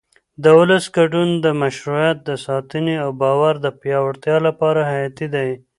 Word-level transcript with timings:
د 0.43 0.45
ولس 0.59 0.85
ګډون 0.97 1.29
د 1.43 1.45
مشروعیت 1.61 2.17
د 2.23 2.29
ساتنې 2.45 2.95
او 3.03 3.09
باور 3.21 3.53
د 3.61 3.67
پیاوړتیا 3.81 4.37
لپاره 4.47 4.81
حیاتي 4.91 5.27
دی 5.35 5.49